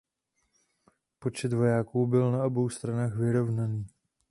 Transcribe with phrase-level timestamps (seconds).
[1.19, 3.87] Počet vojáků byl na obou stranách vyrovnaný.